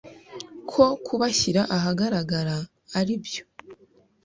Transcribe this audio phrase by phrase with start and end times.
[0.69, 2.55] ko kubashyira ahagaragara
[2.99, 3.43] aribyo